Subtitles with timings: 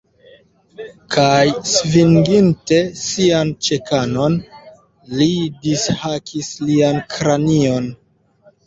[1.15, 4.39] Kaj, svinginte sian ĉekanon,
[5.21, 5.31] li
[5.69, 7.93] dishakis lian kranion.